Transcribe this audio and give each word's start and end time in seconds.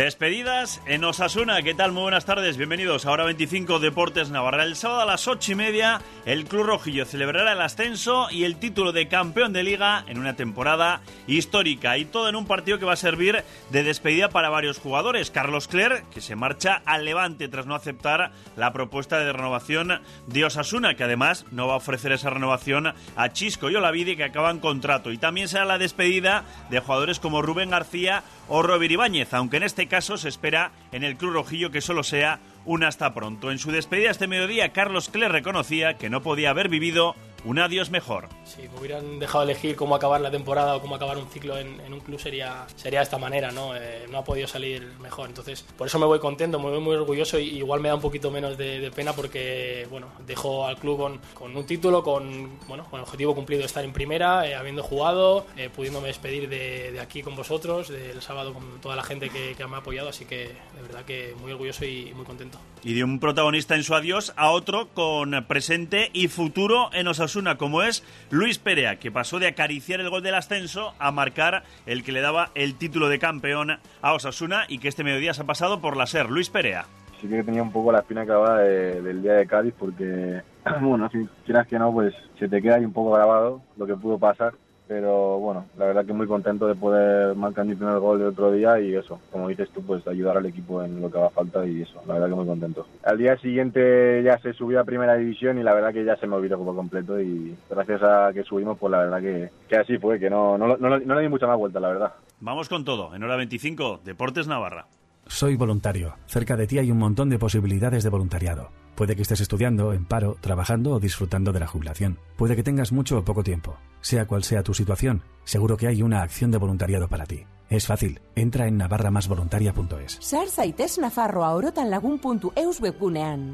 Despedidas 0.00 0.80
en 0.86 1.04
Osasuna. 1.04 1.60
¿Qué 1.60 1.74
tal? 1.74 1.92
Muy 1.92 2.04
buenas 2.04 2.24
tardes. 2.24 2.56
Bienvenidos 2.56 3.04
a 3.04 3.10
Hora 3.10 3.24
25 3.24 3.80
Deportes 3.80 4.30
Navarra. 4.30 4.64
El 4.64 4.74
sábado 4.74 5.02
a 5.02 5.04
las 5.04 5.28
8 5.28 5.52
y 5.52 5.54
media, 5.56 6.00
el 6.24 6.46
Club 6.46 6.62
Rojillo 6.62 7.04
celebrará 7.04 7.52
el 7.52 7.60
ascenso 7.60 8.28
y 8.30 8.44
el 8.44 8.56
título 8.56 8.92
de 8.92 9.08
campeón 9.08 9.52
de 9.52 9.62
liga 9.62 10.06
en 10.08 10.18
una 10.18 10.36
temporada 10.36 11.02
histórica. 11.26 11.98
Y 11.98 12.06
todo 12.06 12.30
en 12.30 12.36
un 12.36 12.46
partido 12.46 12.78
que 12.78 12.86
va 12.86 12.94
a 12.94 12.96
servir 12.96 13.44
de 13.68 13.82
despedida 13.82 14.30
para 14.30 14.48
varios 14.48 14.78
jugadores. 14.78 15.30
Carlos 15.30 15.68
Cler, 15.68 16.02
que 16.14 16.22
se 16.22 16.34
marcha 16.34 16.80
al 16.86 17.04
Levante 17.04 17.48
tras 17.48 17.66
no 17.66 17.74
aceptar 17.74 18.32
la 18.56 18.72
propuesta 18.72 19.18
de 19.18 19.34
renovación 19.34 20.00
de 20.28 20.46
Osasuna, 20.46 20.94
que 20.94 21.04
además 21.04 21.44
no 21.50 21.66
va 21.66 21.74
a 21.74 21.76
ofrecer 21.76 22.12
esa 22.12 22.30
renovación 22.30 22.94
a 23.16 23.32
Chisco 23.34 23.68
y 23.68 23.76
Olavide, 23.76 24.16
que 24.16 24.24
acaban 24.24 24.60
contrato. 24.60 25.12
Y 25.12 25.18
también 25.18 25.48
será 25.48 25.66
la 25.66 25.76
despedida 25.76 26.44
de 26.70 26.80
jugadores 26.80 27.20
como 27.20 27.42
Rubén 27.42 27.68
García 27.68 28.22
o 28.48 28.62
Robert 28.62 28.90
Ibáñez, 28.90 29.34
aunque 29.34 29.58
en 29.58 29.64
este 29.64 29.89
caso 29.90 30.16
se 30.16 30.30
espera 30.30 30.72
en 30.92 31.04
el 31.04 31.16
Club 31.18 31.34
Rojillo 31.34 31.70
que 31.70 31.82
solo 31.82 32.02
sea 32.02 32.40
un 32.64 32.84
hasta 32.84 33.12
pronto. 33.12 33.50
En 33.50 33.58
su 33.58 33.70
despedida 33.70 34.10
este 34.10 34.26
mediodía, 34.26 34.72
Carlos 34.72 35.10
Cler 35.10 35.32
reconocía 35.32 35.98
que 35.98 36.08
no 36.08 36.22
podía 36.22 36.50
haber 36.50 36.70
vivido 36.70 37.14
un 37.44 37.58
adiós 37.58 37.90
mejor. 37.90 38.28
Si 38.44 38.62
me 38.62 38.78
hubieran 38.78 39.18
dejado 39.18 39.44
elegir 39.44 39.76
cómo 39.76 39.94
acabar 39.94 40.20
la 40.20 40.30
temporada 40.30 40.76
o 40.76 40.80
cómo 40.80 40.94
acabar 40.94 41.18
un 41.18 41.28
ciclo 41.28 41.58
en, 41.58 41.80
un 41.92 42.00
club 42.00 42.20
sería, 42.20 42.66
sería 42.76 43.00
de 43.00 43.04
esta 43.04 43.18
manera, 43.18 43.50
¿no? 43.50 43.74
Eh, 43.76 44.06
no 44.10 44.18
ha 44.18 44.24
podido 44.24 44.46
salir 44.46 44.82
mejor. 45.00 45.28
Entonces, 45.28 45.64
por 45.76 45.86
eso 45.86 45.98
me 45.98 46.06
voy 46.06 46.18
contento, 46.18 46.58
me 46.58 46.70
voy 46.70 46.80
muy 46.80 46.94
orgulloso 46.94 47.38
y 47.38 47.58
igual 47.58 47.80
me 47.80 47.88
da 47.88 47.94
un 47.94 48.00
poquito 48.00 48.30
menos 48.30 48.56
de, 48.56 48.90
pena 48.94 49.12
porque, 49.12 49.86
bueno, 49.90 50.08
dejo 50.26 50.66
al 50.66 50.76
club 50.76 50.98
con, 50.98 51.20
con, 51.34 51.56
un 51.56 51.64
título, 51.64 52.02
con, 52.02 52.58
bueno, 52.66 52.84
con 52.90 52.98
el 52.98 53.04
objetivo 53.04 53.34
cumplido 53.34 53.60
de 53.60 53.66
estar 53.66 53.84
en 53.84 53.92
primera, 53.92 54.46
eh, 54.46 54.54
habiendo 54.54 54.82
jugado, 54.82 55.46
eh, 55.56 55.70
pudiéndome 55.74 56.08
despedir 56.08 56.48
de, 56.48 56.92
de, 56.92 57.00
aquí 57.00 57.22
con 57.22 57.36
vosotros, 57.36 57.88
del 57.88 58.20
sábado 58.20 58.52
con 58.52 58.80
toda 58.80 58.96
la 58.96 59.02
gente 59.02 59.30
que, 59.30 59.54
que, 59.54 59.66
me 59.66 59.76
ha 59.76 59.78
apoyado, 59.78 60.08
así 60.08 60.24
que 60.24 60.48
de 60.74 60.82
verdad 60.82 61.04
que 61.04 61.34
muy 61.40 61.52
orgulloso 61.52 61.84
y 61.84 62.12
muy 62.14 62.24
contento. 62.24 62.58
Y 62.82 62.94
de 62.94 63.04
un 63.04 63.20
protagonista 63.20 63.76
en 63.76 63.84
su 63.84 63.94
adiós 63.94 64.32
a 64.36 64.50
otro 64.50 64.88
con 64.88 65.44
presente 65.46 66.10
y 66.12 66.28
futuro 66.28 66.90
en 66.92 67.06
Osasuna 67.30 67.50
una 67.52 67.58
como 67.58 67.82
es 67.82 68.02
Luis 68.30 68.58
Perea, 68.58 68.96
que 68.96 69.12
pasó 69.12 69.38
de 69.38 69.46
acariciar 69.46 70.00
el 70.00 70.10
gol 70.10 70.20
del 70.20 70.34
ascenso 70.34 70.94
a 70.98 71.12
marcar 71.12 71.62
el 71.86 72.02
que 72.02 72.10
le 72.10 72.20
daba 72.22 72.50
el 72.56 72.74
título 72.74 73.08
de 73.08 73.20
campeón 73.20 73.78
a 74.02 74.12
Osasuna 74.14 74.64
y 74.66 74.78
que 74.78 74.88
este 74.88 75.04
mediodía 75.04 75.32
se 75.32 75.42
ha 75.42 75.46
pasado 75.46 75.80
por 75.80 75.96
la 75.96 76.06
SER. 76.06 76.28
Luis 76.28 76.50
Perea. 76.50 76.86
Sí 77.20 77.28
que 77.28 77.44
tenía 77.44 77.62
un 77.62 77.70
poco 77.70 77.92
la 77.92 78.00
espina 78.00 78.24
clavada 78.24 78.62
del 78.62 79.22
día 79.22 79.34
de 79.34 79.46
Cádiz 79.46 79.74
porque, 79.78 80.42
bueno, 80.80 81.08
si 81.10 81.28
quieras 81.46 81.68
que 81.68 81.78
no, 81.78 81.92
pues 81.92 82.12
se 82.36 82.48
te 82.48 82.60
queda 82.60 82.76
ahí 82.76 82.84
un 82.84 82.92
poco 82.92 83.12
grabado 83.12 83.62
lo 83.76 83.86
que 83.86 83.94
pudo 83.94 84.18
pasar 84.18 84.54
pero 84.90 85.38
bueno, 85.38 85.66
la 85.78 85.86
verdad 85.86 86.04
que 86.04 86.12
muy 86.12 86.26
contento 86.26 86.66
de 86.66 86.74
poder 86.74 87.36
marcar 87.36 87.64
mi 87.64 87.76
primer 87.76 88.00
gol 88.00 88.18
de 88.18 88.24
otro 88.24 88.50
día 88.50 88.80
y 88.80 88.92
eso, 88.92 89.20
como 89.30 89.46
dices 89.46 89.70
tú, 89.70 89.84
pues 89.84 90.04
ayudar 90.08 90.36
al 90.36 90.46
equipo 90.46 90.82
en 90.82 91.00
lo 91.00 91.08
que 91.08 91.16
haga 91.16 91.30
falta 91.30 91.64
y 91.64 91.82
eso, 91.82 92.02
la 92.08 92.14
verdad 92.14 92.30
que 92.30 92.34
muy 92.34 92.46
contento. 92.46 92.88
Al 93.04 93.16
día 93.16 93.36
siguiente 93.36 94.20
ya 94.24 94.36
se 94.38 94.52
subió 94.52 94.80
a 94.80 94.84
primera 94.84 95.14
división 95.14 95.60
y 95.60 95.62
la 95.62 95.74
verdad 95.74 95.92
que 95.92 96.04
ya 96.04 96.16
se 96.16 96.26
me 96.26 96.34
olvidó 96.34 96.58
por 96.58 96.74
completo 96.74 97.20
y 97.20 97.56
gracias 97.70 98.02
a 98.02 98.32
que 98.34 98.42
subimos, 98.42 98.78
pues 98.80 98.90
la 98.90 98.98
verdad 98.98 99.20
que, 99.20 99.50
que 99.68 99.76
así 99.76 99.96
fue, 99.96 100.18
que 100.18 100.28
no, 100.28 100.58
no, 100.58 100.76
no, 100.76 100.98
no 100.98 101.14
le 101.14 101.22
di 101.22 101.28
mucha 101.28 101.46
más 101.46 101.56
vuelta, 101.56 101.78
la 101.78 101.88
verdad. 101.90 102.12
Vamos 102.40 102.68
con 102.68 102.84
todo, 102.84 103.14
en 103.14 103.22
hora 103.22 103.36
25, 103.36 104.00
Deportes 104.04 104.48
Navarra. 104.48 104.86
Soy 105.30 105.54
voluntario. 105.54 106.16
Cerca 106.26 106.56
de 106.56 106.66
ti 106.66 106.78
hay 106.78 106.90
un 106.90 106.98
montón 106.98 107.30
de 107.30 107.38
posibilidades 107.38 108.02
de 108.02 108.10
voluntariado. 108.10 108.72
Puede 108.96 109.14
que 109.14 109.22
estés 109.22 109.40
estudiando, 109.40 109.92
en 109.92 110.04
paro, 110.04 110.36
trabajando 110.40 110.90
o 110.90 111.00
disfrutando 111.00 111.52
de 111.52 111.60
la 111.60 111.68
jubilación. 111.68 112.18
Puede 112.36 112.56
que 112.56 112.64
tengas 112.64 112.90
mucho 112.90 113.16
o 113.16 113.24
poco 113.24 113.44
tiempo. 113.44 113.78
Sea 114.00 114.26
cual 114.26 114.42
sea 114.42 114.64
tu 114.64 114.74
situación, 114.74 115.22
seguro 115.44 115.76
que 115.76 115.86
hay 115.86 116.02
una 116.02 116.22
acción 116.22 116.50
de 116.50 116.58
voluntariado 116.58 117.08
para 117.08 117.26
ti. 117.26 117.44
Es 117.70 117.86
fácil. 117.86 118.20
Entra 118.34 118.66
en 118.66 118.76
navarramasvoluntaria.es. 118.76 120.18
Sar 120.20 120.48
zaitez. 120.48 120.98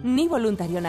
Ni 0.03 0.27
voluntario. 0.27 0.81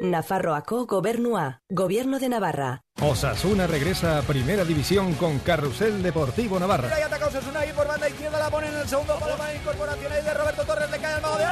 Nafarroaco 0.00 0.86
Gobernua, 0.86 1.62
Gobierno 1.68 2.18
de 2.18 2.28
Navarra. 2.28 2.82
Osasuna 3.00 3.66
regresa 3.66 4.18
a 4.18 4.22
Primera 4.22 4.64
División 4.64 5.14
con 5.14 5.38
Carrusel 5.40 6.02
Deportivo 6.02 6.58
Navarra. 6.58 6.94
Ahí 6.94 7.02
ataca 7.02 7.26
Osasuna 7.26 7.66
y 7.66 7.72
por 7.72 7.86
banda 7.86 8.08
izquierda 8.08 8.38
la 8.38 8.50
pone 8.50 8.68
en 8.68 8.76
el 8.76 8.88
segundo 8.88 9.18
palo 9.18 9.36
para 9.36 9.52
de 9.52 10.34
Roberto 10.34 10.64
Torres, 10.64 10.90
le 10.90 10.98
cae 10.98 11.16
el 11.16 11.22
mago 11.22 11.38
de 11.38 11.44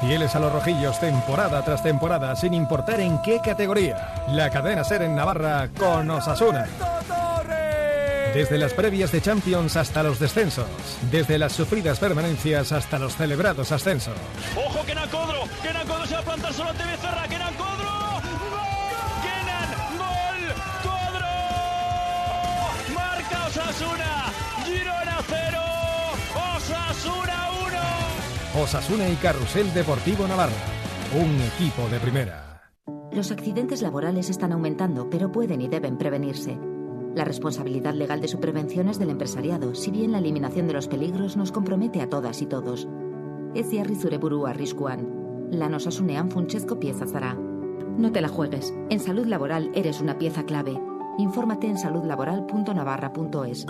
Fieles 0.00 0.34
a 0.34 0.38
los 0.38 0.52
rojillos 0.52 1.00
temporada 1.00 1.64
tras 1.64 1.82
temporada, 1.82 2.36
sin 2.36 2.54
importar 2.54 3.00
en 3.00 3.20
qué 3.22 3.40
categoría. 3.40 4.26
La 4.28 4.50
cadena 4.50 4.84
ser 4.84 5.02
en 5.02 5.14
Navarra 5.14 5.70
con 5.76 6.10
Osasuna. 6.10 6.66
Desde 8.34 8.58
las 8.58 8.74
previas 8.74 9.12
de 9.12 9.20
Champions 9.20 9.76
hasta 9.76 10.02
los 10.02 10.18
descensos. 10.18 10.66
Desde 11.12 11.38
las 11.38 11.52
sufridas 11.52 12.00
permanencias 12.00 12.72
hasta 12.72 12.98
los 12.98 13.14
celebrados 13.14 13.70
ascensos. 13.70 14.16
¡Ojo, 14.56 14.84
Kenan 14.84 15.08
Codro! 15.08 15.44
¡Kenan 15.62 15.86
Codro 15.86 16.04
se 16.04 16.14
va 16.14 16.20
a 16.20 16.24
plantar 16.24 16.52
solo 16.52 16.70
ante 16.70 16.84
Becerra! 16.84 17.28
¡Kenan 17.28 17.54
Codro! 17.54 17.90
¡Gol! 18.50 18.62
¡Kenan! 19.22 19.70
¡Gol! 19.98 20.52
¡Codro! 20.82 21.28
¡Marca 22.92 23.46
Osasuna! 23.46 24.32
¡Girona 24.66 25.18
0! 25.28 25.58
¡Osasuna 26.56 27.50
1! 28.56 28.62
Osasuna 28.64 29.08
y 29.10 29.14
Carrusel 29.14 29.72
Deportivo 29.72 30.26
Navarra. 30.26 30.52
Un 31.14 31.40
equipo 31.40 31.88
de 31.88 32.00
primera. 32.00 32.64
Los 33.12 33.30
accidentes 33.30 33.80
laborales 33.80 34.28
están 34.28 34.50
aumentando, 34.50 35.08
pero 35.08 35.30
pueden 35.30 35.62
y 35.62 35.68
deben 35.68 35.96
prevenirse. 35.96 36.58
La 37.14 37.24
responsabilidad 37.24 37.94
legal 37.94 38.20
de 38.20 38.28
su 38.28 38.40
prevención 38.40 38.88
es 38.88 38.98
del 38.98 39.10
empresariado, 39.10 39.74
si 39.74 39.92
bien 39.92 40.10
la 40.12 40.18
eliminación 40.18 40.66
de 40.66 40.72
los 40.72 40.88
peligros 40.88 41.36
nos 41.36 41.52
compromete 41.52 42.00
a 42.00 42.08
todas 42.08 42.42
y 42.42 42.46
todos. 42.46 42.88
Ez 43.54 43.70
jarri 43.70 43.94
zure 43.94 44.18
burua 44.18 44.50
arriskuan. 44.50 45.48
Lan 45.52 45.74
osasunean 45.74 46.30
funtsezko 46.30 46.80
pieza 46.80 47.06
zara. 47.06 47.34
No 47.34 48.10
te 48.10 48.20
la 48.20 48.28
juegues. 48.28 48.74
En 48.90 48.98
salud 48.98 49.26
laboral 49.26 49.70
eres 49.74 50.00
una 50.00 50.18
pieza 50.18 50.44
clave. 50.44 50.76
Infórmate 51.18 51.68
en 51.68 51.78
saludlaboral.navarra.es. 51.78 53.66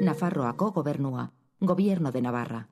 Nafarroako 0.00 0.72
gobernua. 0.72 1.32
Gobierno 1.60 2.10
de 2.10 2.22
Navarra. 2.22 2.68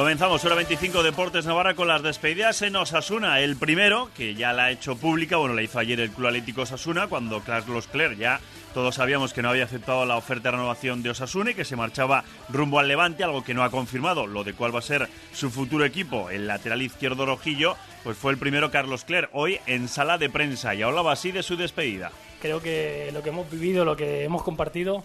Comenzamos 0.00 0.42
hora 0.46 0.54
25 0.54 1.02
Deportes 1.02 1.44
Navarra 1.44 1.74
con 1.74 1.86
las 1.86 2.02
despedidas 2.02 2.62
en 2.62 2.74
Osasuna. 2.74 3.38
El 3.40 3.56
primero, 3.56 4.08
que 4.16 4.34
ya 4.34 4.54
la 4.54 4.64
ha 4.64 4.70
hecho 4.70 4.96
pública, 4.96 5.36
bueno, 5.36 5.54
la 5.54 5.60
hizo 5.60 5.78
ayer 5.78 6.00
el 6.00 6.10
Club 6.10 6.28
Atlético 6.28 6.62
Osasuna, 6.62 7.06
cuando 7.08 7.42
Carlos 7.42 7.86
Cler 7.86 8.16
ya 8.16 8.40
todos 8.72 8.94
sabíamos 8.94 9.34
que 9.34 9.42
no 9.42 9.50
había 9.50 9.64
aceptado 9.64 10.06
la 10.06 10.16
oferta 10.16 10.44
de 10.44 10.52
renovación 10.52 11.02
de 11.02 11.10
Osasuna 11.10 11.50
y 11.50 11.54
que 11.54 11.66
se 11.66 11.76
marchaba 11.76 12.24
rumbo 12.48 12.78
al 12.78 12.88
Levante, 12.88 13.24
algo 13.24 13.44
que 13.44 13.52
no 13.52 13.62
ha 13.62 13.70
confirmado, 13.70 14.26
lo 14.26 14.42
de 14.42 14.54
cuál 14.54 14.74
va 14.74 14.78
a 14.78 14.82
ser 14.82 15.06
su 15.34 15.50
futuro 15.50 15.84
equipo, 15.84 16.30
el 16.30 16.46
lateral 16.46 16.80
izquierdo 16.80 17.26
rojillo, 17.26 17.76
pues 18.02 18.16
fue 18.16 18.32
el 18.32 18.38
primero 18.38 18.70
Carlos 18.70 19.04
Cler, 19.04 19.28
hoy 19.34 19.60
en 19.66 19.86
sala 19.86 20.16
de 20.16 20.30
prensa 20.30 20.74
y 20.74 20.80
hablaba 20.80 21.12
así 21.12 21.30
de 21.30 21.42
su 21.42 21.58
despedida. 21.58 22.10
Creo 22.40 22.62
que 22.62 23.10
lo 23.12 23.22
que 23.22 23.28
hemos 23.28 23.50
vivido, 23.50 23.84
lo 23.84 23.96
que 23.96 24.24
hemos 24.24 24.42
compartido, 24.42 25.04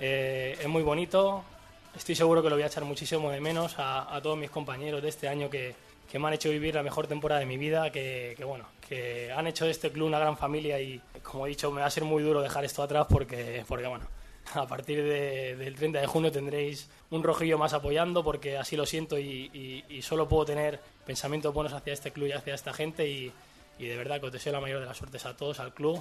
eh, 0.00 0.56
es 0.58 0.68
muy 0.68 0.82
bonito, 0.82 1.44
estoy 1.96 2.14
seguro 2.14 2.42
que 2.42 2.48
lo 2.48 2.56
voy 2.56 2.62
a 2.62 2.66
echar 2.66 2.84
muchísimo 2.84 3.30
de 3.30 3.40
menos 3.40 3.74
a, 3.78 4.18
todos 4.22 4.36
mis 4.36 4.50
compañeros 4.50 5.02
de 5.02 5.08
este 5.08 5.28
año 5.28 5.48
que, 5.50 5.74
me 6.14 6.28
han 6.28 6.34
hecho 6.34 6.48
vivir 6.48 6.76
la 6.76 6.84
mejor 6.84 7.08
temporada 7.08 7.40
de 7.40 7.46
mi 7.46 7.58
vida, 7.58 7.90
que, 7.90 8.36
bueno, 8.44 8.66
que 8.88 9.32
han 9.32 9.48
hecho 9.48 9.64
de 9.64 9.72
este 9.72 9.90
club 9.90 10.06
una 10.06 10.20
gran 10.20 10.36
familia 10.36 10.80
y, 10.80 11.00
como 11.24 11.46
he 11.46 11.48
dicho, 11.48 11.72
me 11.72 11.80
va 11.80 11.88
a 11.88 11.90
ser 11.90 12.04
muy 12.04 12.22
duro 12.22 12.40
dejar 12.40 12.64
esto 12.64 12.84
atrás 12.84 13.06
porque, 13.10 13.64
porque 13.66 13.88
bueno, 13.88 14.06
a 14.54 14.66
partir 14.66 15.02
del 15.02 15.74
30 15.74 16.00
de 16.00 16.06
junio 16.06 16.30
tendréis 16.30 16.88
un 17.10 17.24
rojillo 17.24 17.58
más 17.58 17.72
apoyando 17.72 18.22
porque 18.22 18.56
así 18.56 18.76
lo 18.76 18.86
siento 18.86 19.18
y, 19.18 19.82
solo 20.02 20.28
puedo 20.28 20.44
tener 20.44 20.78
pensamientos 21.04 21.52
buenos 21.52 21.72
hacia 21.72 21.92
este 21.92 22.12
club 22.12 22.28
y 22.28 22.32
hacia 22.32 22.54
esta 22.54 22.72
gente 22.72 23.08
y, 23.08 23.32
y 23.78 23.86
de 23.86 23.96
verdad 23.96 24.20
que 24.20 24.26
os 24.26 24.32
deseo 24.32 24.52
la 24.52 24.60
mayor 24.60 24.80
de 24.80 24.86
las 24.86 24.96
suertes 24.96 25.26
a 25.26 25.36
todos, 25.36 25.58
al 25.58 25.74
club 25.74 26.00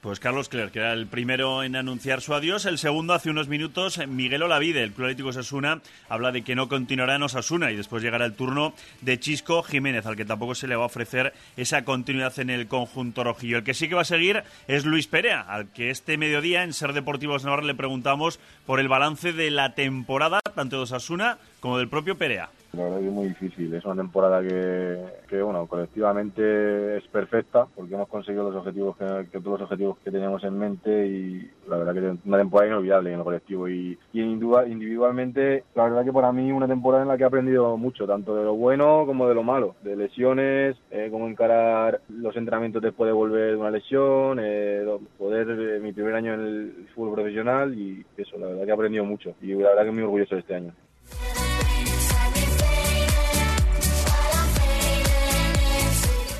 pues 0.00 0.20
Carlos 0.20 0.48
Clerc, 0.48 0.72
que 0.72 0.78
era 0.78 0.92
el 0.92 1.06
primero 1.06 1.62
en 1.62 1.76
anunciar 1.76 2.20
su 2.20 2.34
adiós. 2.34 2.64
El 2.66 2.78
segundo, 2.78 3.14
hace 3.14 3.30
unos 3.30 3.48
minutos, 3.48 3.98
Miguel 4.06 4.42
Olavide, 4.42 4.82
el 4.82 4.92
Club 4.92 5.06
Atlético 5.06 5.30
Osasuna, 5.30 5.80
habla 6.08 6.32
de 6.32 6.42
que 6.42 6.54
no 6.54 6.68
continuará 6.68 7.16
en 7.16 7.22
Osasuna 7.22 7.70
y 7.70 7.76
después 7.76 8.02
llegará 8.02 8.24
el 8.24 8.34
turno 8.34 8.74
de 9.00 9.18
Chisco 9.18 9.62
Jiménez, 9.62 10.06
al 10.06 10.16
que 10.16 10.24
tampoco 10.24 10.54
se 10.54 10.68
le 10.68 10.76
va 10.76 10.84
a 10.84 10.86
ofrecer 10.86 11.32
esa 11.56 11.84
continuidad 11.84 12.38
en 12.38 12.50
el 12.50 12.68
conjunto 12.68 13.24
rojillo. 13.24 13.58
El 13.58 13.64
que 13.64 13.74
sí 13.74 13.88
que 13.88 13.94
va 13.94 14.02
a 14.02 14.04
seguir 14.04 14.42
es 14.68 14.84
Luis 14.84 15.06
Perea, 15.06 15.40
al 15.40 15.72
que 15.72 15.90
este 15.90 16.18
mediodía 16.18 16.62
en 16.62 16.72
Ser 16.72 16.92
Deportivos 16.92 17.44
Navarra 17.44 17.64
le 17.64 17.74
preguntamos 17.74 18.38
por 18.64 18.80
el 18.80 18.88
balance 18.88 19.32
de 19.32 19.50
la 19.50 19.74
temporada, 19.74 20.40
tanto 20.54 20.76
de 20.76 20.82
Osasuna 20.82 21.38
como 21.60 21.78
del 21.78 21.88
propio 21.88 22.16
Perea. 22.16 22.48
La 22.76 22.84
verdad 22.84 22.98
que 22.98 23.06
es 23.06 23.12
muy 23.12 23.28
difícil. 23.28 23.72
Es 23.72 23.84
una 23.86 23.96
temporada 23.96 24.42
que, 24.42 24.98
que 25.28 25.40
bueno, 25.40 25.66
colectivamente 25.66 26.98
es 26.98 27.06
perfecta 27.08 27.66
porque 27.74 27.94
hemos 27.94 28.08
conseguido 28.08 28.50
los 28.50 28.56
objetivos 28.56 28.98
que, 28.98 29.40
todos 29.40 29.60
los 29.60 29.62
objetivos 29.62 29.96
que 30.04 30.10
teníamos 30.10 30.44
en 30.44 30.58
mente 30.58 31.06
y 31.06 31.50
la 31.68 31.78
verdad 31.78 31.94
que 31.94 31.98
es 32.00 32.26
una 32.26 32.36
temporada 32.36 32.68
inolvidable 32.68 33.12
en 33.12 33.18
el 33.18 33.24
colectivo 33.24 33.66
y, 33.66 33.98
y 34.12 34.20
individualmente 34.20 35.64
la 35.74 35.84
verdad 35.84 36.04
que 36.04 36.12
para 36.12 36.32
mí 36.32 36.52
una 36.52 36.68
temporada 36.68 37.02
en 37.02 37.08
la 37.08 37.16
que 37.16 37.22
he 37.22 37.26
aprendido 37.26 37.76
mucho 37.78 38.06
tanto 38.06 38.36
de 38.36 38.44
lo 38.44 38.54
bueno 38.54 39.04
como 39.06 39.26
de 39.26 39.34
lo 39.34 39.42
malo 39.42 39.74
de 39.82 39.96
lesiones 39.96 40.76
eh, 40.90 41.08
cómo 41.10 41.28
encarar 41.28 42.00
los 42.08 42.36
entrenamientos 42.36 42.82
después 42.82 43.08
de 43.08 43.12
volver 43.12 43.52
de 43.52 43.56
una 43.56 43.70
lesión 43.70 44.38
eh, 44.40 44.84
poder 45.18 45.48
eh, 45.50 45.80
mi 45.80 45.92
primer 45.92 46.14
año 46.14 46.34
en 46.34 46.40
el 46.40 46.88
fútbol 46.94 47.14
profesional 47.14 47.78
y 47.78 48.04
eso 48.16 48.38
la 48.38 48.46
verdad 48.46 48.64
que 48.64 48.70
he 48.70 48.74
aprendido 48.74 49.04
mucho 49.04 49.34
y 49.40 49.54
la 49.54 49.70
verdad 49.70 49.84
que 49.84 49.92
muy 49.92 50.02
orgulloso 50.02 50.34
de 50.34 50.40
este 50.42 50.54
año 50.54 50.72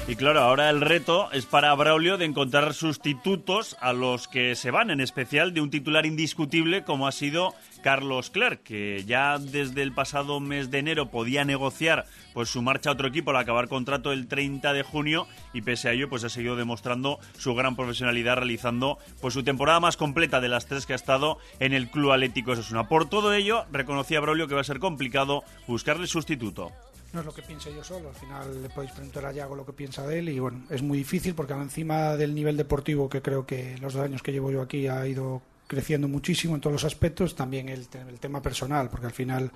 Y 0.09 0.15
claro, 0.15 0.41
ahora 0.41 0.71
el 0.71 0.83
reto 0.83 1.33
es 1.33 1.47
para 1.47 1.75
Braulio 1.75 2.17
de 2.17 2.27
encontrar 2.27 2.75
sustitutos 2.75 3.77
a 3.81 3.93
los 3.93 4.29
que 4.29 4.55
se 4.55 4.71
van, 4.71 4.93
en 4.93 5.01
especial 5.01 5.53
de 5.53 5.61
un 5.61 5.69
titular 5.69 6.07
indiscutible 6.07 6.85
como 6.85 7.09
ha 7.09 7.13
sido 7.13 7.55
Carlos 7.83 8.31
Clerc, 8.31 8.63
que 8.63 9.03
ya 9.05 9.39
desde 9.41 9.83
el 9.83 9.93
pasado 9.93 10.39
mes 10.39 10.71
de 10.71 10.79
enero 10.79 11.11
podía 11.11 11.45
negociar 11.45 12.05
pues 12.35 12.49
su 12.49 12.63
marcha 12.63 12.91
a 12.91 12.93
otro 12.93 13.09
equipo 13.09 13.31
al 13.31 13.39
acabar 13.39 13.67
contrato 13.67 14.13
el 14.13 14.29
30 14.29 14.73
de 14.75 14.85
junio 14.85 15.27
y 15.53 15.63
pese 15.63 15.89
a 15.89 15.93
ello 15.93 16.09
pues 16.09 16.23
ha 16.23 16.29
seguido 16.29 16.55
demostrando 16.55 17.19
su 17.37 17.57
gran 17.57 17.75
profesionalidad 17.75 18.37
realizando 18.37 18.99
pues 19.21 19.35
su 19.35 19.43
temporada 19.43 19.81
más 19.81 19.97
completa 19.97 20.41
de 20.41 20.49
las 20.49 20.67
tres 20.67 20.87
que 20.87 20.93
ha 20.93 20.97
estado 20.97 21.39
en 21.59 21.73
el 21.73 21.91
Club 21.91 22.13
Atlético 22.13 22.53
Osasuna. 22.53 22.87
Por 22.87 23.09
todo 23.09 23.35
ello, 23.35 23.65
reconocía 23.73 24.21
Braulio 24.21 24.47
que 24.47 24.55
va 24.55 24.61
a 24.61 24.65
ser 24.65 24.79
complicado 24.79 25.43
buscarle 25.67 26.07
sustituto 26.07 26.71
no 27.17 27.21
es 27.21 27.27
lo 27.27 27.35
que 27.35 27.43
piense 27.43 27.75
yo 27.75 27.83
solo. 27.83 28.11
Al 28.11 28.15
final 28.15 28.63
le 28.63 28.69
podéis 28.69 28.93
preguntar 28.93 29.25
a 29.25 29.33
Yago 29.33 29.57
lo 29.57 29.65
que 29.65 29.73
piensa 29.73 30.07
de 30.07 30.19
él 30.19 30.29
y 30.29 30.39
bueno, 30.39 30.65
es 30.69 30.83
muy 30.83 30.99
difícil 30.99 31.35
porque 31.35 31.55
encima 31.55 32.15
del 32.17 32.35
nivel 32.35 32.59
deportivo 32.59 33.09
que 33.09 33.23
creo 33.23 33.47
que 33.47 33.79
los 33.79 33.95
dos 33.95 34.05
años 34.05 34.23
que 34.23 34.33
llevo 34.33 34.51
yo 34.51 34.61
aquí 34.61 34.87
ha 34.87 35.07
ido 35.07 35.41
creciendo 35.67 36.09
muchísimo 36.09 36.55
en 36.55 36.61
todos 36.61 36.75
los 36.75 36.85
aspectos, 36.85 37.35
también 37.35 37.71
el, 37.71 37.89
el 38.09 38.21
tema 38.21 38.43
personal, 38.43 38.91
porque 38.91 39.07
al 39.07 39.13
final 39.13 39.51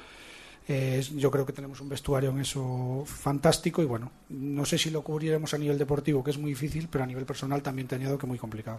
eh, 0.69 1.03
yo 1.17 1.31
creo 1.31 1.45
que 1.45 1.53
tenemos 1.53 1.81
un 1.83 1.91
vestuario 1.91 2.31
en 2.31 2.41
eso 2.41 3.05
fantástico 3.07 3.83
y 3.83 3.87
bueno, 3.87 4.11
no 4.31 4.65
sé 4.65 4.79
si 4.79 4.91
lo 4.91 5.03
cubriremos 5.03 5.53
a 5.53 5.59
nivel 5.59 5.77
deportivo, 5.77 6.25
que 6.25 6.31
es 6.31 6.39
muy 6.39 6.53
difícil, 6.53 6.89
pero 6.91 7.05
a 7.05 7.07
nivel 7.07 7.27
personal 7.27 7.63
también 7.63 7.87
te 7.87 7.97
añado 7.97 8.17
que 8.17 8.27
muy 8.27 8.39
complicado. 8.39 8.79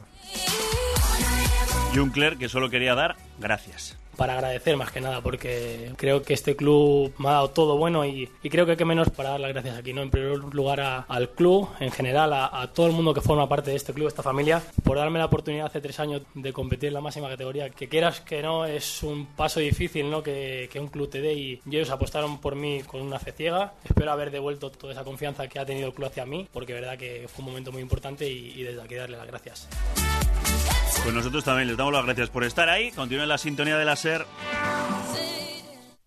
Y 1.94 2.00
un 2.00 2.10
Cler 2.10 2.38
que 2.38 2.48
solo 2.48 2.70
quería 2.70 2.96
dar 2.96 3.18
gracias 3.40 3.98
para 4.22 4.34
agradecer 4.34 4.78
más 4.78 4.92
que 4.92 5.02
nada, 5.02 5.22
porque 5.22 5.94
creo 5.98 6.22
que 6.22 6.36
este 6.36 6.56
club 6.56 7.12
me 7.18 7.30
ha 7.30 7.32
dado 7.32 7.50
todo 7.50 7.76
bueno 7.78 8.06
y, 8.06 8.30
creo 8.44 8.66
que 8.66 8.74
hay 8.74 8.78
que 8.78 8.86
menos 8.86 9.10
para 9.10 9.32
dar 9.32 9.40
las 9.40 9.52
gracias 9.52 9.78
aquí, 9.78 9.94
¿no? 9.94 10.04
En 10.04 10.12
primer 10.12 10.38
lugar 10.38 11.06
al 11.08 11.30
club, 11.30 11.70
en 11.80 11.90
general, 11.90 12.32
a, 12.34 12.70
todo 12.72 12.86
el 12.86 12.94
mundo 12.94 13.16
que 13.16 13.22
forma 13.22 13.50
parte 13.50 13.72
de 13.72 13.78
este 13.78 13.94
club, 13.94 14.08
esta 14.08 14.22
familia, 14.22 14.62
por 14.84 14.98
darme 14.98 15.18
la 15.18 15.26
oportunidad 15.26 15.66
hace 15.66 15.82
tres 15.82 16.00
años 16.00 16.22
de 16.36 16.54
competir 16.54 16.90
en 16.90 16.94
la 16.94 17.02
máxima 17.02 17.30
categoría, 17.30 17.72
que 17.72 17.90
quieras 17.90 18.22
que 18.22 18.44
no, 18.44 18.66
es 18.66 19.02
un 19.02 19.26
paso 19.26 19.60
difícil, 19.60 20.12
¿no? 20.12 20.22
Que, 20.22 20.70
un 20.76 20.88
club 20.88 21.10
te 21.10 21.22
dé 21.22 21.34
y, 21.34 21.62
ellos 21.66 21.90
apostaron 21.90 22.40
por 22.40 22.56
mí 22.56 22.84
con 22.84 23.02
una 23.02 23.18
fe 23.18 23.32
ciega. 23.32 23.74
Espero 23.84 24.12
haber 24.12 24.30
devuelto 24.30 24.70
toda 24.70 24.94
esa 24.94 25.04
confianza 25.04 25.48
que 25.48 25.58
ha 25.58 25.66
tenido 25.66 25.88
el 25.88 25.94
club 25.96 26.10
hacia 26.10 26.28
mí, 26.28 26.48
porque 26.54 26.74
verdad 26.74 26.96
que 26.96 27.28
fue 27.28 27.44
un 27.44 27.50
momento 27.50 27.72
muy 27.72 27.82
importante 27.82 28.30
y, 28.30 28.54
y 28.56 28.62
desde 28.62 28.84
aquí 28.84 28.94
darle 28.94 29.18
las 29.18 29.26
gracias. 29.26 29.68
Pues 31.04 31.16
nosotros 31.16 31.44
también 31.44 31.68
les 31.68 31.78
damos 31.78 31.94
las 31.94 32.06
gracias 32.06 32.30
por 32.30 32.44
estar 32.44 32.70
ahí. 32.70 32.92
Continúen 32.92 33.28
la 33.28 33.38
sintonía 33.38 33.78
de 33.78 33.86
la 33.86 33.96
SER. 33.96 34.26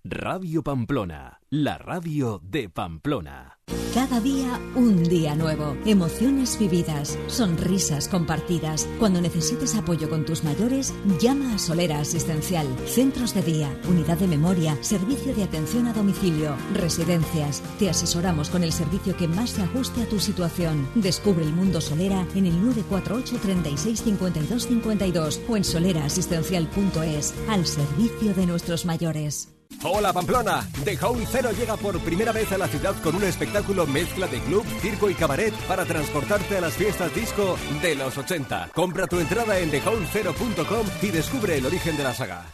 Radio 0.06 0.62
Pamplona, 0.62 1.40
la 1.48 1.78
radio 1.78 2.38
de 2.44 2.68
Pamplona. 2.68 3.58
Cada 3.94 4.20
día 4.20 4.60
un 4.74 5.02
día 5.02 5.34
nuevo. 5.34 5.78
Emociones 5.86 6.58
vividas, 6.58 7.18
sonrisas 7.26 8.08
compartidas. 8.08 8.86
Cuando 8.98 9.22
necesites 9.22 9.74
apoyo 9.74 10.10
con 10.10 10.26
tus 10.26 10.44
mayores, 10.44 10.92
llama 11.18 11.54
a 11.54 11.58
Solera 11.58 12.00
Asistencial. 12.00 12.66
Centros 12.86 13.32
de 13.32 13.40
día, 13.44 13.74
unidad 13.88 14.18
de 14.18 14.26
memoria, 14.26 14.76
servicio 14.82 15.34
de 15.34 15.44
atención 15.44 15.86
a 15.86 15.94
domicilio, 15.94 16.54
residencias. 16.74 17.62
Te 17.78 17.88
asesoramos 17.88 18.50
con 18.50 18.62
el 18.62 18.72
servicio 18.72 19.16
que 19.16 19.26
más 19.26 19.52
se 19.52 19.62
ajuste 19.62 20.02
a 20.02 20.06
tu 20.06 20.20
situación. 20.20 20.86
Descubre 20.96 21.46
el 21.46 21.54
mundo 21.54 21.80
Solera 21.80 22.26
en 22.34 22.44
el 22.44 22.60
948 22.60 23.38
36 23.40 24.02
52 24.02 24.66
52 24.66 25.40
o 25.48 25.56
en 25.56 25.64
soleraasistencial.es 25.64 27.34
al 27.48 27.64
servicio 27.64 28.34
de 28.34 28.46
nuestros 28.46 28.84
mayores. 28.84 29.53
Hola 29.86 30.14
Pamplona, 30.14 30.66
The 30.82 30.96
Home 31.04 31.26
Zero 31.26 31.52
llega 31.52 31.76
por 31.76 32.00
primera 32.00 32.32
vez 32.32 32.50
a 32.52 32.56
la 32.56 32.68
ciudad 32.68 32.94
con 33.02 33.16
un 33.16 33.24
espectáculo 33.24 33.86
mezcla 33.86 34.26
de 34.26 34.40
club, 34.40 34.64
circo 34.80 35.10
y 35.10 35.14
cabaret 35.14 35.52
para 35.68 35.84
transportarte 35.84 36.56
a 36.56 36.62
las 36.62 36.72
fiestas 36.72 37.14
disco 37.14 37.58
de 37.82 37.94
los 37.94 38.16
80. 38.16 38.70
Compra 38.74 39.06
tu 39.06 39.20
entrada 39.20 39.58
en 39.58 39.70
thehomezero.com 39.70 40.86
y 41.02 41.08
descubre 41.08 41.58
el 41.58 41.66
origen 41.66 41.98
de 41.98 42.02
la 42.02 42.14
saga. 42.14 42.46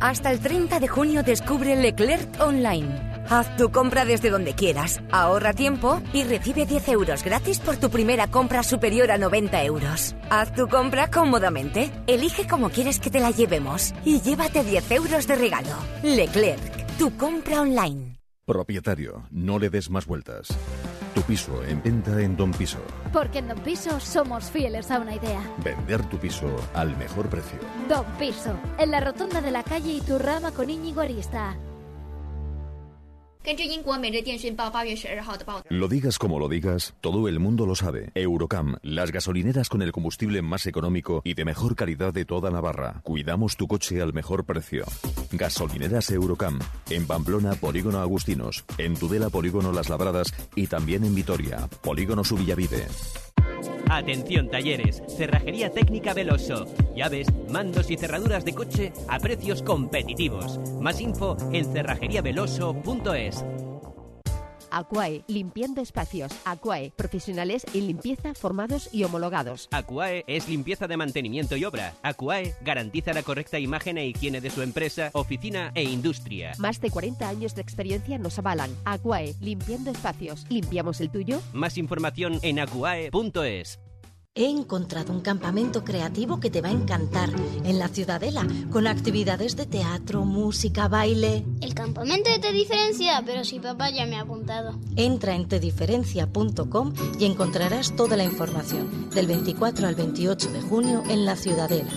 Hasta 0.00 0.30
el 0.30 0.40
30 0.40 0.80
de 0.80 0.88
junio 0.88 1.22
descubre 1.22 1.76
Leclerc 1.76 2.40
Online. 2.40 3.09
Haz 3.30 3.56
tu 3.56 3.70
compra 3.70 4.04
desde 4.04 4.28
donde 4.28 4.54
quieras, 4.54 5.00
ahorra 5.12 5.52
tiempo 5.52 6.02
y 6.12 6.24
recibe 6.24 6.66
10 6.66 6.88
euros 6.88 7.22
gratis 7.22 7.60
por 7.60 7.76
tu 7.76 7.88
primera 7.88 8.28
compra 8.28 8.64
superior 8.64 9.12
a 9.12 9.18
90 9.18 9.62
euros. 9.62 10.16
Haz 10.30 10.52
tu 10.52 10.66
compra 10.66 11.12
cómodamente, 11.12 11.92
elige 12.08 12.48
cómo 12.48 12.70
quieres 12.70 12.98
que 12.98 13.08
te 13.08 13.20
la 13.20 13.30
llevemos 13.30 13.94
y 14.04 14.20
llévate 14.20 14.64
10 14.64 14.90
euros 14.90 15.28
de 15.28 15.36
regalo. 15.36 15.76
Leclerc, 16.02 16.96
tu 16.98 17.16
compra 17.16 17.60
online. 17.60 18.16
Propietario, 18.44 19.22
no 19.30 19.60
le 19.60 19.70
des 19.70 19.90
más 19.90 20.06
vueltas. 20.06 20.48
Tu 21.14 21.22
piso 21.22 21.62
en 21.62 21.80
venta 21.84 22.20
en 22.20 22.36
Don 22.36 22.50
Piso. 22.50 22.80
Porque 23.12 23.38
en 23.38 23.46
Don 23.46 23.60
Piso 23.60 24.00
somos 24.00 24.50
fieles 24.50 24.90
a 24.90 24.98
una 24.98 25.14
idea. 25.14 25.40
Vender 25.62 26.04
tu 26.06 26.18
piso 26.18 26.48
al 26.74 26.96
mejor 26.96 27.28
precio. 27.28 27.60
Don 27.88 28.04
Piso, 28.18 28.58
en 28.76 28.90
la 28.90 28.98
rotonda 28.98 29.40
de 29.40 29.52
la 29.52 29.62
calle 29.62 29.92
Iturrama 29.92 30.50
con 30.50 30.68
Íñigo 30.68 31.00
Arista. 31.00 31.56
Lo 35.70 35.88
digas 35.88 36.18
como 36.18 36.38
lo 36.38 36.48
digas, 36.48 36.94
todo 37.00 37.26
el 37.26 37.40
mundo 37.40 37.64
lo 37.64 37.74
sabe. 37.74 38.10
Eurocam, 38.14 38.76
las 38.82 39.12
gasolineras 39.12 39.70
con 39.70 39.80
el 39.80 39.92
combustible 39.92 40.42
más 40.42 40.66
económico 40.66 41.22
y 41.24 41.32
de 41.32 41.46
mejor 41.46 41.74
calidad 41.74 42.12
de 42.12 42.26
toda 42.26 42.50
Navarra. 42.50 43.00
Cuidamos 43.02 43.56
tu 43.56 43.66
coche 43.66 44.02
al 44.02 44.12
mejor 44.12 44.44
precio. 44.44 44.84
Gasolineras 45.32 46.10
Eurocam, 46.10 46.58
en 46.90 47.06
Pamplona, 47.06 47.54
Polígono 47.54 48.00
Agustinos, 48.00 48.64
en 48.76 48.94
Tudela, 48.94 49.30
Polígono 49.30 49.72
Las 49.72 49.88
Labradas 49.88 50.34
y 50.54 50.66
también 50.66 51.04
en 51.04 51.14
Vitoria, 51.14 51.66
Polígono 51.82 52.24
Subillavide. 52.24 52.86
Atención 53.90 54.48
talleres, 54.48 55.02
cerrajería 55.08 55.72
técnica 55.72 56.14
Veloso, 56.14 56.64
llaves, 56.94 57.26
mandos 57.48 57.90
y 57.90 57.96
cerraduras 57.96 58.44
de 58.44 58.54
coche 58.54 58.92
a 59.08 59.18
precios 59.18 59.64
competitivos. 59.64 60.60
Más 60.80 61.00
info 61.00 61.36
en 61.52 61.64
cerrajeriaveloso.es. 61.72 63.44
Aquae, 64.70 65.24
limpiando 65.26 65.80
espacios. 65.80 66.32
Aquae, 66.44 66.92
profesionales 66.96 67.64
en 67.74 67.86
limpieza 67.86 68.34
formados 68.34 68.88
y 68.92 69.04
homologados. 69.04 69.68
Aquae 69.70 70.24
es 70.26 70.48
limpieza 70.48 70.86
de 70.86 70.96
mantenimiento 70.96 71.56
y 71.56 71.64
obra. 71.64 71.94
Aquae 72.02 72.54
garantiza 72.62 73.12
la 73.12 73.22
correcta 73.22 73.58
imagen 73.58 73.98
e 73.98 74.06
higiene 74.06 74.40
de 74.40 74.50
su 74.50 74.62
empresa, 74.62 75.10
oficina 75.12 75.72
e 75.74 75.82
industria. 75.82 76.52
Más 76.58 76.80
de 76.80 76.90
40 76.90 77.28
años 77.28 77.54
de 77.54 77.62
experiencia 77.62 78.18
nos 78.18 78.38
avalan. 78.38 78.70
Aquae, 78.84 79.34
limpiando 79.40 79.90
espacios. 79.90 80.46
¿Limpiamos 80.48 81.00
el 81.00 81.10
tuyo? 81.10 81.40
Más 81.52 81.78
información 81.78 82.38
en 82.42 82.60
aquae.es. 82.60 83.89
He 84.36 84.48
encontrado 84.48 85.12
un 85.12 85.22
campamento 85.22 85.82
creativo 85.82 86.38
que 86.38 86.50
te 86.50 86.60
va 86.60 86.68
a 86.68 86.72
encantar 86.72 87.30
en 87.64 87.80
la 87.80 87.88
Ciudadela, 87.88 88.46
con 88.70 88.86
actividades 88.86 89.56
de 89.56 89.66
teatro, 89.66 90.24
música, 90.24 90.86
baile. 90.86 91.44
El 91.60 91.74
campamento 91.74 92.30
te 92.40 92.52
diferencia, 92.52 93.24
pero 93.26 93.42
si 93.42 93.58
papá 93.58 93.90
ya 93.90 94.06
me 94.06 94.16
ha 94.16 94.20
apuntado. 94.20 94.78
Entra 94.94 95.34
en 95.34 95.48
tediferencia.com 95.48 96.94
y 97.18 97.24
encontrarás 97.24 97.96
toda 97.96 98.16
la 98.16 98.22
información 98.22 99.10
del 99.10 99.26
24 99.26 99.88
al 99.88 99.96
28 99.96 100.52
de 100.52 100.60
junio 100.60 101.02
en 101.10 101.26
la 101.26 101.34
Ciudadela, 101.34 101.90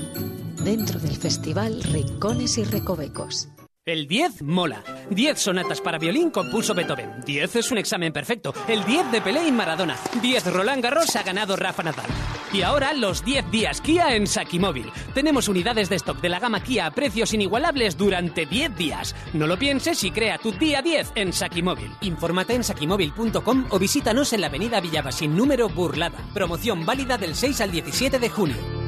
dentro 0.65 0.99
del 0.99 1.15
festival 1.15 1.83
Rincones 1.83 2.57
y 2.57 2.63
Recovecos. 2.63 3.49
El 3.85 4.07
10 4.07 4.43
mola. 4.43 4.81
10 5.09 5.37
sonatas 5.37 5.81
para 5.81 5.97
violín 5.97 6.29
compuso 6.29 6.73
Beethoven. 6.73 7.19
10 7.25 7.57
es 7.57 7.69
un 7.69 7.77
examen 7.77 8.13
perfecto. 8.13 8.53
El 8.69 8.85
10 8.85 9.11
de 9.11 9.19
Pelé 9.19 9.45
y 9.45 9.51
Maradona. 9.51 9.97
10 10.21 10.53
Roland 10.53 10.81
Garros 10.81 11.13
ha 11.17 11.23
ganado 11.23 11.57
Rafa 11.57 11.83
Nadal. 11.83 12.05
Y 12.53 12.61
ahora 12.61 12.93
los 12.93 13.25
10 13.25 13.51
días 13.51 13.81
Kia 13.81 14.15
en 14.15 14.25
Sakimóvil. 14.25 14.89
Tenemos 15.13 15.49
unidades 15.49 15.89
de 15.89 15.97
stock 15.97 16.21
de 16.21 16.29
la 16.29 16.39
gama 16.39 16.63
Kia 16.63 16.85
a 16.85 16.91
precios 16.91 17.33
inigualables 17.33 17.97
durante 17.97 18.45
10 18.45 18.73
días. 18.77 19.15
No 19.33 19.47
lo 19.47 19.59
pienses 19.59 20.01
y 20.05 20.11
crea 20.11 20.37
tu 20.37 20.53
día 20.53 20.81
10 20.81 21.11
en 21.15 21.33
Sakimóvil. 21.33 21.91
Infórmate 21.99 22.53
en 22.53 22.63
sakimóvil.com 22.63 23.65
o 23.69 23.79
visítanos 23.79 24.31
en 24.31 24.39
la 24.39 24.47
avenida 24.47 24.79
Villabasín 24.79 25.35
número 25.35 25.67
Burlada. 25.67 26.19
Promoción 26.33 26.85
válida 26.85 27.17
del 27.17 27.35
6 27.35 27.59
al 27.59 27.71
17 27.71 28.17
de 28.17 28.29
junio. 28.29 28.82